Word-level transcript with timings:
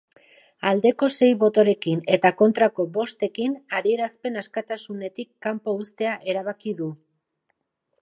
Aldeko 0.69 1.09
sei 1.15 1.27
botorekin 1.43 2.01
eta 2.17 2.31
kontrako 2.39 2.87
bostekin, 2.97 3.55
adierazpen 3.81 4.43
askatasunetik 4.43 5.33
kanpo 5.49 5.79
uztea 5.85 6.19
erabaki 6.35 6.79
du. 6.83 6.95